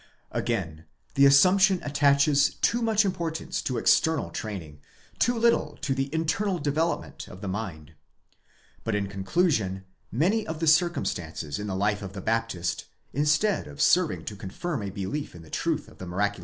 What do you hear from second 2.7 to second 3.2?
much